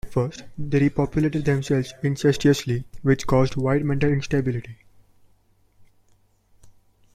[0.03, 4.77] At first they repopulated themselves incestuously, which caused wide mental instability.